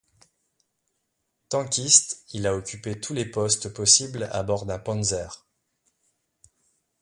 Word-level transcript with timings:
Tankiste, 1.49 2.23
il 2.33 2.47
a 2.47 2.55
occupé 2.55 2.99
tous 2.99 3.13
les 3.13 3.29
postes 3.29 3.69
possibles 3.69 4.23
à 4.31 4.41
bord 4.41 4.65
d'un 4.65 4.79
Panzer. 4.79 5.45